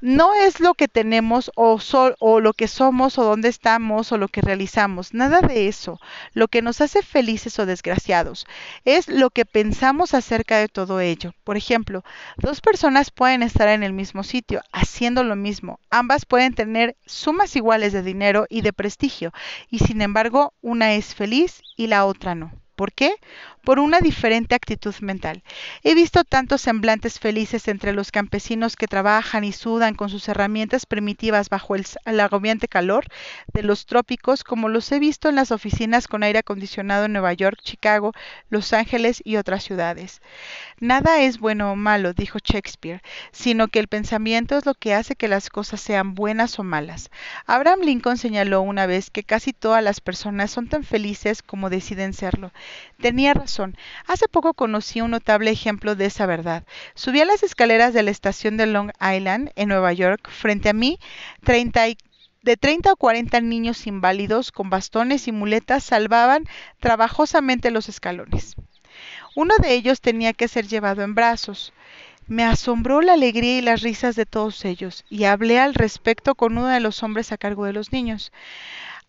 No 0.00 0.34
es 0.34 0.60
lo 0.60 0.74
que 0.74 0.88
tenemos 0.88 1.50
o, 1.56 1.78
o, 2.20 2.40
lo 2.40 2.52
que 2.52 2.68
somos 2.68 3.18
o 3.18 3.24
dónde 3.24 3.48
estamos 3.48 4.12
o 4.12 4.18
lo 4.18 4.28
que 4.28 4.40
realizamos, 4.40 5.12
nada 5.14 5.40
de 5.40 5.68
eso. 5.68 5.98
Lo 6.34 6.48
que 6.48 6.62
nos 6.62 6.80
hace 6.80 7.02
felices 7.02 7.58
o 7.58 7.66
desgraciados 7.66 8.46
es 8.84 9.08
lo 9.08 9.30
que 9.30 9.44
pensamos 9.44 10.14
acerca 10.14 10.58
de 10.58 10.68
todo 10.68 11.00
ello. 11.00 11.34
Por 11.44 11.56
ejemplo, 11.56 12.04
dos 12.36 12.60
personas 12.60 13.10
pueden 13.10 13.42
estar 13.42 13.68
en 13.68 13.82
el 13.82 13.92
mismo 13.92 14.22
sitio 14.22 14.60
haciendo 14.72 15.24
lo 15.24 15.36
mismo. 15.36 15.80
Ambas 15.90 16.26
pueden 16.26 16.54
tener 16.54 16.96
sumas 17.06 17.56
iguales 17.56 17.92
de 17.92 18.02
dinero 18.02 18.46
y 18.48 18.60
de 18.60 18.72
prestigio 18.72 19.32
y 19.68 19.80
sin 19.80 20.00
embargo 20.00 20.54
una 20.60 20.94
es 20.94 21.14
feliz 21.14 21.62
y 21.76 21.88
la 21.88 22.04
otra 22.04 22.34
no. 22.34 22.52
¿Por 22.78 22.92
qué? 22.92 23.16
Por 23.64 23.78
una 23.78 24.00
diferente 24.00 24.54
actitud 24.54 24.94
mental. 25.00 25.42
He 25.82 25.94
visto 25.94 26.24
tantos 26.24 26.62
semblantes 26.62 27.18
felices 27.18 27.68
entre 27.68 27.92
los 27.92 28.10
campesinos 28.10 28.76
que 28.76 28.86
trabajan 28.86 29.44
y 29.44 29.52
sudan 29.52 29.94
con 29.94 30.08
sus 30.08 30.28
herramientas 30.28 30.86
primitivas 30.86 31.48
bajo 31.48 31.74
el, 31.74 31.84
agobiante 32.20 32.68
calor 32.68 33.06
de 33.52 33.62
los 33.62 33.86
trópicos, 33.86 34.44
como 34.44 34.68
los 34.68 34.90
he 34.92 34.98
visto 34.98 35.28
en 35.28 35.34
las 35.34 35.50
oficinas 35.50 36.08
con 36.08 36.22
aire 36.22 36.38
acondicionado 36.38 37.04
en 37.04 37.12
Nueva 37.12 37.32
York, 37.32 37.58
Chicago, 37.62 38.12
Los 38.48 38.72
Ángeles 38.72 39.20
y 39.24 39.36
otras 39.36 39.64
ciudades. 39.64 40.22
Nada 40.80 41.20
es 41.20 41.38
bueno 41.38 41.72
o 41.72 41.76
malo, 41.76 42.14
dijo 42.14 42.38
Shakespeare, 42.42 43.02
sino 43.32 43.68
que 43.68 43.80
el 43.80 43.88
pensamiento 43.88 44.56
es 44.56 44.66
lo 44.66 44.74
que 44.74 44.94
hace 44.94 45.16
que 45.16 45.28
las 45.28 45.50
cosas 45.50 45.80
sean 45.80 46.14
buenas 46.14 46.58
o 46.58 46.64
malas. 46.64 47.10
Abraham 47.46 47.80
Lincoln 47.82 48.16
señaló 48.16 48.62
una 48.62 48.86
vez 48.86 49.10
que 49.10 49.24
casi 49.24 49.52
todas 49.52 49.82
las 49.82 50.00
personas 50.00 50.50
son 50.50 50.68
tan 50.68 50.84
felices 50.84 51.42
como 51.42 51.70
deciden 51.70 52.12
serlo. 52.12 52.52
Tenía 53.00 53.34
razón. 53.34 53.47
Hace 54.06 54.28
poco 54.28 54.54
conocí 54.54 55.00
un 55.00 55.10
notable 55.10 55.50
ejemplo 55.50 55.94
de 55.94 56.06
esa 56.06 56.26
verdad. 56.26 56.64
Subí 56.94 57.20
a 57.20 57.24
las 57.24 57.42
escaleras 57.42 57.94
de 57.94 58.02
la 58.02 58.10
estación 58.10 58.56
de 58.56 58.66
Long 58.66 58.90
Island, 59.00 59.50
en 59.56 59.68
Nueva 59.68 59.92
York. 59.92 60.28
Frente 60.30 60.68
a 60.68 60.72
mí, 60.72 60.98
de 62.42 62.56
30 62.56 62.92
o 62.92 62.96
40 62.96 63.40
niños 63.40 63.86
inválidos 63.86 64.52
con 64.52 64.70
bastones 64.70 65.28
y 65.28 65.32
muletas 65.32 65.84
salvaban 65.84 66.44
trabajosamente 66.80 67.70
los 67.70 67.88
escalones. 67.88 68.54
Uno 69.34 69.54
de 69.60 69.74
ellos 69.74 70.00
tenía 70.00 70.32
que 70.32 70.48
ser 70.48 70.66
llevado 70.66 71.02
en 71.02 71.14
brazos. 71.14 71.72
Me 72.26 72.44
asombró 72.44 73.00
la 73.00 73.14
alegría 73.14 73.58
y 73.58 73.62
las 73.62 73.80
risas 73.80 74.14
de 74.14 74.26
todos 74.26 74.64
ellos, 74.66 75.04
y 75.08 75.24
hablé 75.24 75.58
al 75.58 75.74
respecto 75.74 76.34
con 76.34 76.58
uno 76.58 76.66
de 76.66 76.80
los 76.80 77.02
hombres 77.02 77.32
a 77.32 77.38
cargo 77.38 77.64
de 77.64 77.72
los 77.72 77.90
niños. 77.90 78.32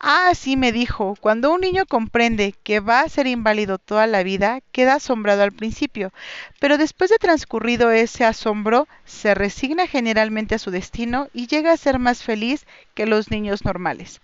Ah, 0.01 0.31
sí, 0.33 0.55
me 0.57 0.71
dijo, 0.71 1.15
cuando 1.19 1.51
un 1.53 1.59
niño 1.61 1.85
comprende 1.85 2.53
que 2.63 2.79
va 2.79 3.01
a 3.01 3.09
ser 3.09 3.27
inválido 3.27 3.77
toda 3.77 4.07
la 4.07 4.23
vida, 4.23 4.61
queda 4.71 4.95
asombrado 4.95 5.43
al 5.43 5.51
principio, 5.51 6.13
pero 6.59 6.77
después 6.77 7.09
de 7.09 7.17
transcurrido 7.17 7.91
ese 7.91 8.23
asombro, 8.23 8.87
se 9.05 9.35
resigna 9.35 9.87
generalmente 9.87 10.55
a 10.55 10.59
su 10.59 10.71
destino 10.71 11.27
y 11.33 11.47
llega 11.47 11.73
a 11.73 11.77
ser 11.77 11.99
más 11.99 12.23
feliz 12.23 12.65
que 12.93 13.05
los 13.05 13.29
niños 13.29 13.65
normales. 13.65 14.21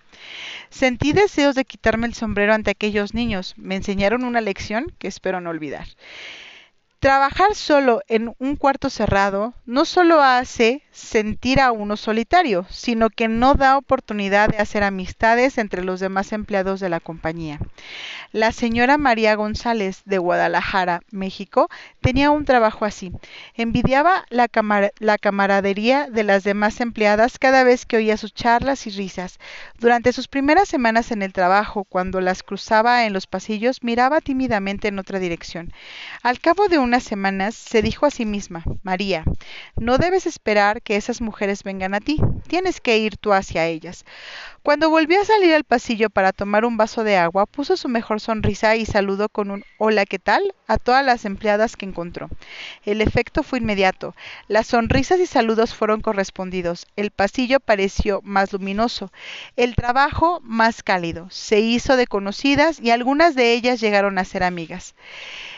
Sentí 0.70 1.14
deseos 1.14 1.56
de 1.56 1.66
quitarme 1.66 2.08
el 2.08 2.14
sombrero 2.14 2.54
ante 2.54 2.72
aquellos 2.72 3.14
niños. 3.14 3.54
Me 3.58 3.76
enseñaron 3.76 4.24
una 4.24 4.42
lección 4.42 4.94
que 5.00 5.08
espero 5.10 5.42
no 5.42 5.50
olvidar. 5.50 5.88
Trabajar 7.00 7.54
solo 7.54 8.02
en 8.08 8.34
un 8.40 8.56
cuarto 8.56 8.90
cerrado 8.90 9.54
no 9.66 9.86
solo 9.86 10.24
hace 10.24 10.82
sentir 10.92 11.60
a 11.60 11.72
uno 11.72 11.98
solitario, 11.98 12.66
sino 12.70 13.10
que 13.10 13.28
no 13.28 13.54
da 13.54 13.78
oportunidad 13.78 14.50
de 14.50 14.58
hacer 14.58 14.82
amistades 14.82 15.58
entre 15.58 15.84
los 15.84 16.00
demás 16.00 16.32
empleados 16.32 16.80
de 16.80 16.90
la 16.90 17.00
compañía. 17.00 17.60
La 18.32 18.52
señora 18.52 18.98
María 18.98 19.36
González 19.36 20.02
de 20.06 20.18
Guadalajara, 20.18 21.02
México, 21.12 21.70
tenía 22.02 22.32
un 22.32 22.46
trabajo 22.46 22.86
así. 22.86 23.12
Envidiaba 23.56 24.26
la, 24.30 24.48
camaradería 25.18 26.10
de 26.10 26.24
las 26.24 26.44
demás 26.44 26.82
empleadas 26.82 27.38
cada 27.40 27.64
vez 27.64 27.86
que 27.86 27.98
oía 27.98 28.18
sus 28.18 28.34
charlas 28.34 28.88
y 28.88 28.90
risas. 28.90 29.40
Durante 29.80 30.14
sus 30.14 30.28
primeras 30.28 30.70
semanas 30.70 31.12
en 31.12 31.22
el 31.22 31.34
trabajo, 31.34 31.84
cuando 31.84 32.20
las 32.22 32.42
cruzaba 32.42 33.06
en 33.06 33.14
los 33.14 33.28
pasillos, 33.28 33.84
miraba 33.84 34.22
tímidamente 34.22 34.88
en 34.88 35.00
otra 35.00 35.20
dirección. 35.20 35.72
Al 36.24 36.40
cabo 36.40 36.68
de 36.68 36.80
semanas 37.04 37.56
se 37.56 37.82
dijo 37.82 38.06
a 38.06 38.12
sí 38.12 38.26
misma, 38.26 38.64
María, 38.84 39.24
no 39.76 39.98
debes 39.98 40.26
esperar 40.26 40.82
que 40.82 40.96
esas 40.96 41.22
mujeres 41.22 41.64
vengan 41.64 41.94
a 41.94 42.00
ti, 42.00 42.20
tienes 42.48 42.82
que 42.82 42.98
ir 42.98 43.18
tú 43.18 43.34
hacia 43.34 43.66
ellas. 43.68 44.06
Cuando 44.64 44.90
volvió 44.90 45.22
a 45.22 45.26
salir 45.26 45.54
al 45.54 45.64
pasillo 45.64 46.10
para 46.10 46.32
tomar 46.32 46.66
un 46.66 46.78
vaso 46.78 47.04
de 47.04 47.18
agua, 47.18 47.46
puso 47.46 47.78
su 47.78 47.88
mejor 47.88 48.20
sonrisa 48.20 48.76
y 48.76 48.86
saludó 48.86 49.30
con 49.30 49.52
un 49.52 49.64
hola, 49.78 50.06
¿qué 50.06 50.20
tal? 50.20 50.56
a 50.68 50.78
todas 50.78 51.06
las 51.06 51.26
empleadas 51.26 51.76
que 51.76 51.86
encontró. 51.86 52.30
El 52.86 53.02
efecto 53.02 53.44
fue 53.44 53.60
inmediato. 53.60 54.16
Las 54.48 54.68
sonrisas 54.68 55.20
y 55.20 55.26
saludos 55.26 55.76
fueron 55.76 56.02
correspondidos. 56.02 56.88
El 56.96 57.12
pasillo 57.12 57.60
pareció 57.60 58.22
más 58.24 58.54
luminoso. 58.54 59.12
El 59.56 59.76
trabajo 59.76 60.40
más 60.44 60.84
cálido. 60.84 61.28
Se 61.30 61.60
hizo 61.60 61.98
de 61.98 62.08
conocidas 62.08 62.80
y 62.80 62.92
algunas 62.92 63.36
de 63.36 63.54
ellas 63.54 63.80
llegaron 63.80 64.18
a 64.18 64.26
ser 64.26 64.44
amigas. 64.44 64.96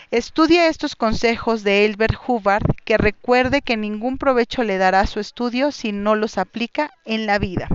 Estudia 0.09 0.69
estos 0.69 0.95
consejos 0.95 1.63
de 1.63 1.83
Elbert 1.83 2.15
Hubbard, 2.25 2.63
que 2.85 2.97
recuerde 2.97 3.61
que 3.61 3.75
ningún 3.75 4.17
provecho 4.17 4.63
le 4.63 4.77
dará 4.77 5.05
su 5.05 5.19
estudio 5.19 5.73
si 5.73 5.91
no 5.91 6.15
los 6.15 6.37
aplica 6.37 6.91
en 7.03 7.25
la 7.25 7.39
vida. 7.39 7.67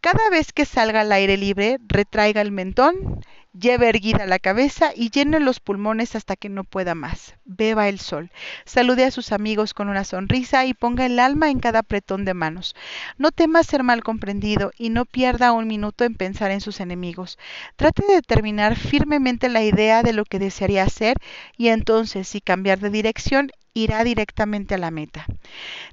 Cada 0.00 0.30
vez 0.30 0.52
que 0.52 0.64
salga 0.64 1.00
al 1.00 1.10
aire 1.10 1.36
libre, 1.36 1.78
retraiga 1.88 2.40
el 2.40 2.52
mentón, 2.52 3.24
lleve 3.58 3.88
erguida 3.88 4.26
la 4.26 4.38
cabeza 4.38 4.90
y 4.94 5.10
llene 5.10 5.40
los 5.40 5.60
pulmones 5.60 6.16
hasta 6.16 6.36
que 6.36 6.48
no 6.48 6.64
pueda 6.64 6.94
más. 6.94 7.34
Beba 7.44 7.88
el 7.88 8.00
sol. 8.00 8.30
Salude 8.64 9.04
a 9.04 9.10
sus 9.10 9.32
amigos 9.32 9.74
con 9.74 9.88
una 9.88 10.04
sonrisa 10.04 10.66
y 10.66 10.74
ponga 10.74 11.06
el 11.06 11.18
alma 11.18 11.50
en 11.50 11.60
cada 11.60 11.80
apretón 11.80 12.24
de 12.24 12.34
manos. 12.34 12.74
No 13.16 13.30
tema 13.30 13.62
ser 13.62 13.82
mal 13.82 14.02
comprendido 14.02 14.72
y 14.76 14.90
no 14.90 15.04
pierda 15.04 15.52
un 15.52 15.66
minuto 15.66 16.04
en 16.04 16.14
pensar 16.16 16.50
en 16.50 16.60
sus 16.60 16.80
enemigos. 16.80 17.38
Trate 17.76 18.04
de 18.06 18.14
determinar 18.14 18.76
firmemente 18.76 19.48
la 19.48 19.62
idea 19.62 20.02
de 20.02 20.12
lo 20.12 20.24
que 20.24 20.38
desearía 20.38 20.82
hacer 20.82 21.16
y 21.56 21.68
entonces, 21.68 22.28
si 22.28 22.40
cambiar 22.40 22.80
de 22.80 22.90
dirección, 22.90 23.50
irá 23.74 24.04
directamente 24.04 24.74
a 24.74 24.78
la 24.78 24.92
meta. 24.92 25.26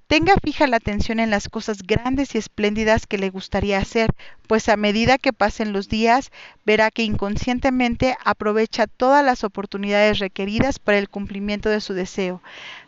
Tenga 0.07 0.35
fija 0.41 0.67
la 0.67 0.77
atención 0.77 1.19
en 1.19 1.31
las 1.31 1.49
cosas 1.49 1.81
grandes 1.81 2.35
y 2.35 2.37
espléndidas 2.37 3.07
que 3.07 3.17
le 3.17 3.31
gustaría 3.31 3.79
hacer, 3.79 4.11
pues 4.47 4.69
a 4.69 4.77
medida 4.77 5.17
que 5.17 5.33
pasen 5.33 5.73
los 5.73 5.89
días, 5.89 6.31
verá 6.63 6.91
que 6.91 7.03
inconscientemente 7.03 8.15
aprovecha 8.23 8.85
todas 8.85 9.25
las 9.25 9.43
oportunidades 9.43 10.19
requeridas 10.19 10.77
para 10.77 10.99
el 10.99 11.09
cumplimiento 11.09 11.69
de 11.69 11.81
su 11.81 11.93
deseo, 11.93 12.41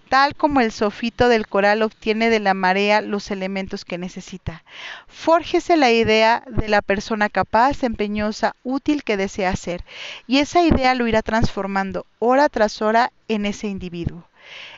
tal 0.09 0.35
como 0.35 0.61
el 0.61 0.71
sofito 0.71 1.27
del 1.27 1.47
coral 1.47 1.81
obtiene 1.81 2.29
de 2.29 2.39
la 2.39 2.53
marea 2.53 3.01
los 3.01 3.31
elementos 3.31 3.85
que 3.85 3.97
necesita. 3.97 4.63
Fórjese 5.07 5.75
la 5.75 5.91
idea 5.91 6.43
de 6.45 6.69
la 6.69 6.83
persona 6.83 7.29
capaz, 7.29 7.81
empeñosa, 7.81 8.55
útil 8.63 9.03
que 9.03 9.17
desea 9.17 9.55
ser, 9.55 9.83
y 10.27 10.37
esa 10.37 10.61
idea 10.61 10.93
lo 10.93 11.07
irá 11.07 11.23
transformando 11.23 12.05
hora 12.19 12.47
tras 12.47 12.83
hora 12.83 13.11
en 13.27 13.47
ese 13.47 13.67
individuo. 13.67 14.27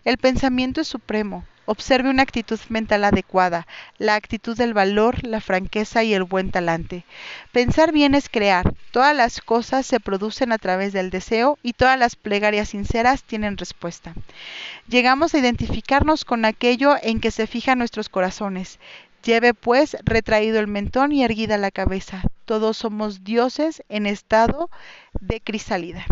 El 0.03 0.17
pensamiento 0.17 0.81
es 0.81 0.87
supremo. 0.87 1.45
Observe 1.67 2.11
una 2.11 2.21
actitud 2.21 2.59
mental 2.69 3.03
adecuada, 3.03 3.65
la 3.97 4.13
actitud 4.13 4.55
del 4.55 4.75
valor, 4.75 5.25
la 5.25 5.41
franqueza 5.41 6.03
y 6.03 6.13
el 6.13 6.23
buen 6.23 6.51
talante. 6.51 7.05
Pensar 7.51 7.91
bien 7.91 8.13
es 8.13 8.29
crear. 8.29 8.75
Todas 8.91 9.15
las 9.15 9.41
cosas 9.41 9.87
se 9.87 9.99
producen 9.99 10.51
a 10.51 10.59
través 10.59 10.93
del 10.93 11.09
deseo 11.09 11.57
y 11.63 11.73
todas 11.73 11.97
las 11.97 12.15
plegarias 12.15 12.69
sinceras 12.69 13.23
tienen 13.23 13.57
respuesta. 13.57 14.13
Llegamos 14.87 15.33
a 15.33 15.39
identificarnos 15.39 16.23
con 16.23 16.45
aquello 16.45 16.95
en 17.01 17.19
que 17.19 17.31
se 17.31 17.47
fijan 17.47 17.79
nuestros 17.79 18.09
corazones. 18.09 18.79
Lleve 19.23 19.55
pues 19.55 19.97
retraído 20.05 20.59
el 20.59 20.67
mentón 20.67 21.11
y 21.11 21.23
erguida 21.23 21.57
la 21.57 21.71
cabeza. 21.71 22.21
Todos 22.45 22.77
somos 22.77 23.23
dioses 23.23 23.81
en 23.89 24.05
estado 24.05 24.69
de 25.19 25.41
crisálida. 25.41 26.05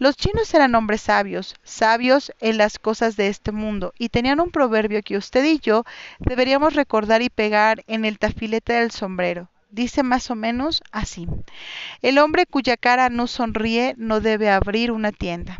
Los 0.00 0.16
chinos 0.16 0.54
eran 0.54 0.74
hombres 0.74 1.02
sabios, 1.02 1.56
sabios 1.62 2.32
en 2.40 2.56
las 2.56 2.78
cosas 2.78 3.16
de 3.16 3.28
este 3.28 3.52
mundo, 3.52 3.92
y 3.98 4.08
tenían 4.08 4.40
un 4.40 4.50
proverbio 4.50 5.02
que 5.02 5.18
usted 5.18 5.44
y 5.44 5.58
yo 5.58 5.84
deberíamos 6.18 6.72
recordar 6.72 7.20
y 7.20 7.28
pegar 7.28 7.84
en 7.86 8.06
el 8.06 8.18
tafilete 8.18 8.72
del 8.72 8.92
sombrero. 8.92 9.50
Dice 9.70 10.02
más 10.02 10.30
o 10.30 10.34
menos 10.36 10.82
así. 10.90 11.26
El 12.00 12.16
hombre 12.16 12.46
cuya 12.46 12.78
cara 12.78 13.10
no 13.10 13.26
sonríe 13.26 13.94
no 13.98 14.22
debe 14.22 14.48
abrir 14.48 14.90
una 14.90 15.12
tienda. 15.12 15.58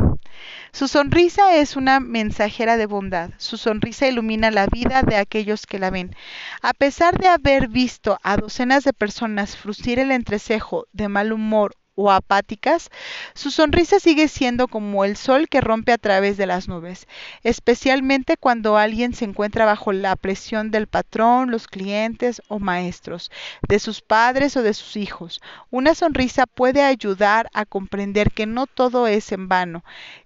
Su 0.72 0.88
sonrisa 0.88 1.56
es 1.56 1.76
una 1.76 2.00
mensajera 2.00 2.78
de 2.78 2.86
bondad. 2.86 3.32
Su 3.36 3.58
sonrisa 3.58 4.06
ilumina 4.06 4.50
la 4.50 4.68
vida 4.68 5.02
de 5.02 5.16
aquellos 5.16 5.66
que 5.66 5.78
la 5.78 5.90
ven. 5.90 6.16
A 6.62 6.72
pesar 6.72 7.18
de 7.18 7.28
haber 7.28 7.68
visto 7.68 8.18
a 8.22 8.38
docenas 8.38 8.84
de 8.84 8.94
personas 8.94 9.58
fruncir 9.58 9.98
el 9.98 10.10
entrecejo 10.10 10.86
de 10.94 11.08
mal 11.08 11.30
humor 11.30 11.74
o 11.94 12.10
apáticas, 12.10 12.90
su 13.34 13.50
sonrisa 13.50 14.00
sigue 14.00 14.28
siendo 14.28 14.68
como 14.68 15.04
el 15.04 15.16
sol 15.16 15.48
que 15.48 15.60
rompe 15.60 15.92
a 15.92 15.98
través 15.98 16.36
de 16.36 16.46
las 16.46 16.68
nubes, 16.68 17.06
especialmente 17.42 18.36
cuando 18.36 18.76
alguien 18.76 19.14
se 19.14 19.24
encuentra 19.24 19.64
bajo 19.66 19.92
la 19.92 20.16
presión 20.16 20.70
del 20.70 20.86
patrón, 20.86 21.50
los 21.50 21.66
clientes 21.66 22.42
o 22.48 22.58
maestros, 22.58 23.30
de 23.68 23.78
sus 23.78 24.00
padres 24.00 24.56
o 24.56 24.62
de 24.62 24.74
sus 24.74 24.96
hijos. 24.96 25.40
Una 25.70 25.94
sonrisa 25.94 26.46
puede 26.46 26.82
ayudar 26.82 27.50
a 27.52 27.64
comprender 27.66 28.30
que 28.32 28.46
no 28.46 28.66
todo 28.66 29.06
es 29.06 29.32
en 29.32 29.48
vano, 29.48 29.84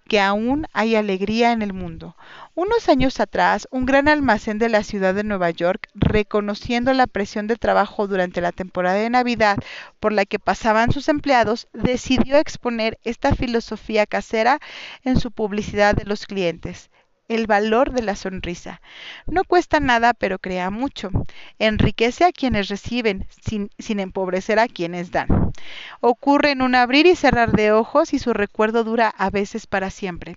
que 0.09 0.21
aún 0.21 0.67
hay 0.73 0.97
alegría 0.97 1.53
en 1.53 1.63
el 1.63 1.73
mundo. 1.73 2.17
Unos 2.57 2.89
años 2.89 3.21
atrás, 3.21 3.67
un 3.71 3.85
gran 3.85 4.09
almacén 4.09 4.59
de 4.59 4.69
la 4.69 4.83
ciudad 4.85 5.15
de 5.15 5.25
Nueva 5.25 5.51
York, 5.51 5.89
reconociendo 5.95 6.93
la 6.93 7.07
presión 7.07 7.47
de 7.47 7.57
trabajo 7.57 8.07
durante 8.07 8.41
la 8.41 8.53
temporada 8.53 8.97
de 8.97 9.11
Navidad 9.11 9.59
por 10.01 10.13
la 10.13 10.25
que 10.25 10.39
pasaban 10.39 10.93
sus 10.93 11.09
empleados, 11.09 11.67
decidió 11.73 12.37
exponer 12.37 12.99
esta 13.05 13.35
filosofía 13.35 14.07
casera 14.07 14.61
en 15.03 15.19
su 15.19 15.33
publicidad 15.33 15.97
de 15.97 16.05
los 16.05 16.27
clientes 16.27 16.91
el 17.29 17.47
valor 17.47 17.93
de 17.93 18.03
la 18.03 18.17
sonrisa. 18.17 18.81
No 19.27 19.45
cuesta 19.45 19.81
nada, 19.81 20.15
pero 20.15 20.39
crea 20.39 20.71
mucho. 20.71 21.11
Enriquece 21.59 22.25
a 22.25 22.33
quienes 22.33 22.69
reciben, 22.69 23.27
sin, 23.45 23.71
sin, 23.79 24.01
empobrecer 24.01 24.59
a 24.59 24.69
quienes 24.69 25.11
dan. 25.11 25.53
Ocurre 26.01 26.51
en 26.51 26.63
un 26.63 26.75
abrir 26.75 27.07
y 27.07 27.17
cerrar 27.17 27.53
de 27.53 27.73
ojos 27.73 28.13
y 28.13 28.19
su 28.19 28.33
recuerdo 28.33 28.85
dura 28.85 29.09
a 29.09 29.31
veces 29.31 29.67
para 29.67 29.91
siempre. 29.91 30.37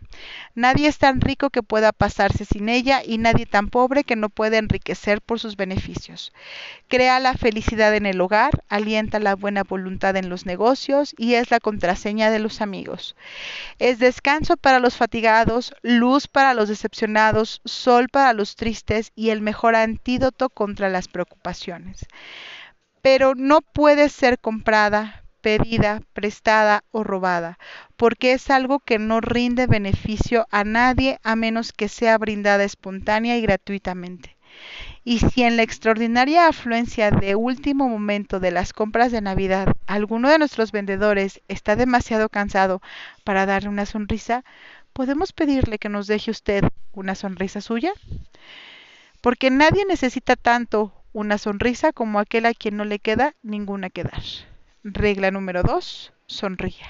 Nadie 0.56 0.88
es 0.88 0.98
tan 0.98 1.22
rico 1.22 1.50
que 1.50 1.64
pueda 1.64 1.92
pasarse 1.92 2.46
sin 2.46 2.70
ella 2.70 3.02
y 3.06 3.18
nadie 3.18 3.46
tan 3.46 3.70
pobre 3.70 4.04
que 4.04 4.16
no 4.16 4.30
pueda 4.30 4.58
enriquecer 4.58 5.22
por 5.22 5.40
sus 5.40 5.58
beneficios. 5.58 6.32
Crea 6.88 7.20
la 7.20 7.34
felicidad 7.34 7.94
en 7.96 8.06
el 8.06 8.22
hogar, 8.22 8.64
alienta 8.70 9.20
la 9.20 9.36
buena 9.36 9.64
voluntad 9.64 10.16
en 10.16 10.30
los 10.30 10.46
negocios 10.46 11.14
y 11.18 11.34
es 11.34 11.52
la 11.52 11.60
contraseña 11.60 12.30
de 12.30 12.40
los 12.40 12.62
amigos. 12.62 13.16
Es 13.80 14.00
descanso 14.00 14.56
para 14.56 14.80
los 14.80 14.96
fatigados, 14.96 15.74
luz 15.82 16.28
para 16.28 16.54
los 16.54 16.70
decepcionados, 16.78 17.62
sol 17.66 18.08
para 18.08 18.34
los 18.34 18.56
tristes 18.56 19.12
y 19.16 19.32
el 19.32 19.42
mejor 19.42 19.76
antídoto 19.76 20.50
contra 20.50 20.90
las 20.90 21.08
preocupaciones. 21.08 22.06
Pero 23.02 23.34
no 23.36 23.62
puede 23.62 24.10
ser 24.10 24.38
comprada, 24.40 25.24
pedida, 25.42 26.02
prestada 26.14 26.84
o 26.92 27.04
robada, 27.04 27.58
porque 27.96 28.34
es 28.34 28.50
algo 28.50 28.80
que 28.80 29.00
no 29.00 29.22
rinde 29.22 29.66
beneficio 29.66 30.46
a 30.52 30.64
nadie 30.64 31.20
a 31.24 31.36
menos 31.36 31.74
que 31.74 31.88
sea 31.88 32.18
brindada 32.18 32.64
espontánea 32.64 33.38
y 33.38 33.42
gratuitamente. 33.42 34.38
Y 35.04 35.20
si 35.20 35.44
en 35.44 35.56
la 35.56 35.64
extraordinaria 35.64 36.48
afluencia 36.48 37.12
de 37.12 37.36
último 37.36 37.88
momento 37.88 38.40
de 38.40 38.52
las 38.52 38.74
compras 38.74 39.12
de 39.12 39.22
Navidad 39.22 39.74
alguno 39.86 40.30
de 40.30 40.38
nuestros 40.40 40.72
vendedores 40.72 41.42
está 41.48 41.76
demasiado 41.76 42.30
cansado 42.30 42.82
para 43.24 43.46
darle 43.46 43.70
una 43.70 43.86
sonrisa, 43.86 44.44
¿podemos 44.98 45.32
pedirle 45.32 45.78
que 45.78 45.90
nos 45.90 46.08
deje 46.08 46.32
usted 46.32 46.64
una 46.92 47.14
sonrisa 47.14 47.62
suya? 47.62 47.94
Porque 49.22 49.52
nadie 49.52 49.86
necesita 49.86 50.36
tanto 50.36 50.92
una 51.14 51.38
sonrisa 51.38 51.94
como 51.94 52.18
aquel 52.18 52.48
a 52.48 52.56
quien 52.56 52.78
no 52.78 52.84
le 52.84 52.98
queda 52.98 53.36
ninguna 53.44 53.92
que 53.92 54.06
dar. 54.06 54.24
Regla 54.84 55.30
número 55.30 55.62
2. 55.62 56.14
Sonríe. 56.26 56.82